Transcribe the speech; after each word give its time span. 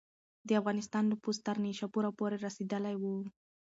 د 0.47 0.49
افغانستان 0.61 1.03
نفوذ 1.11 1.37
تر 1.45 1.55
نیشاپوره 1.65 2.09
پورې 2.19 2.37
رسېدلی 2.45 2.95
و. 2.97 3.03